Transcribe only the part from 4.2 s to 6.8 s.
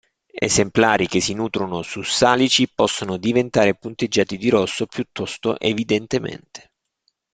di rosso piuttosto evidentemente.